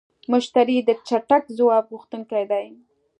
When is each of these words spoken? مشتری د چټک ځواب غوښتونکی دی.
مشتری 0.31 0.77
د 0.87 0.89
چټک 1.07 1.43
ځواب 1.57 1.85
غوښتونکی 1.93 2.43
دی. 2.51 2.67